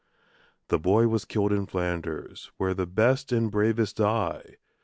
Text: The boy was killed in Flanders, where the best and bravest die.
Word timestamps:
The 0.69 0.79
boy 0.79 1.07
was 1.09 1.25
killed 1.25 1.51
in 1.53 1.67
Flanders, 1.67 2.49
where 2.57 2.73
the 2.73 2.87
best 2.87 3.31
and 3.31 3.51
bravest 3.51 3.97
die. 3.97 4.55